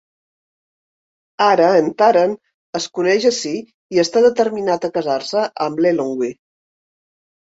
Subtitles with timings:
[1.47, 2.31] Ara en Taran
[2.79, 3.53] es coneix a sí
[3.97, 6.31] i està determinat a casar-se amb l'Eilonwy.